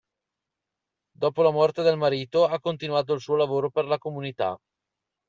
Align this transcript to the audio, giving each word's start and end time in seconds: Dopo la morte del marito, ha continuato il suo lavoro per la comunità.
Dopo 1.15 1.43
la 1.43 1.51
morte 1.51 1.83
del 1.83 1.95
marito, 1.95 2.45
ha 2.45 2.59
continuato 2.59 3.13
il 3.13 3.21
suo 3.21 3.35
lavoro 3.35 3.69
per 3.69 3.85
la 3.85 3.99
comunità. 3.99 4.57